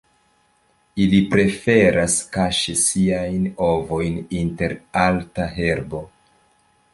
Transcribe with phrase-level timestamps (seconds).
[1.03, 6.03] Ili preferas kaŝi siajn ovojn inter alta herbo.